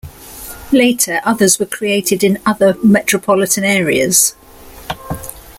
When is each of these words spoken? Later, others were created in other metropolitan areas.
Later, 0.71 1.21
others 1.25 1.59
were 1.59 1.67
created 1.67 2.23
in 2.23 2.39
other 2.43 2.75
metropolitan 2.83 3.63
areas. 3.63 4.33